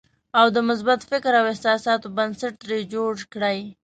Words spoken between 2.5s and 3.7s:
ترې جوړ کړئ.